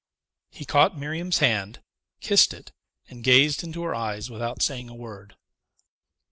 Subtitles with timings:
[0.49, 1.83] He caught Miriam's hand,
[2.21, 2.71] kissed it,
[3.07, 5.35] and gazed into her eyes without saying a word.